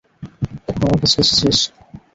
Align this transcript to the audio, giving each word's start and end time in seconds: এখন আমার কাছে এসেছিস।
এখন 0.69 0.81
আমার 0.85 0.99
কাছে 1.01 1.17
এসেছিস। 1.23 1.57